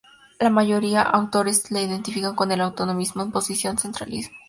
[0.39, 4.35] La mayoría autores lo identifican con el autonomismo en oposición al centralismo.